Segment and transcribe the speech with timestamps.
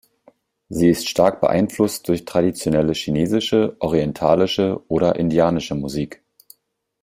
[0.67, 6.23] Sie ist stark beeinflusst durch traditionelle chinesische, orientalische oder indianische Musik.